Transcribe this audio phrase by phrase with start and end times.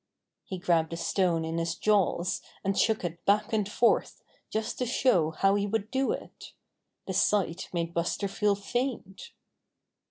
[0.43, 4.87] He grabbed a stone in his jaws and shook it back and forth just to
[4.87, 6.53] show how he would do it.
[7.05, 9.29] The sight made Buster feel faint.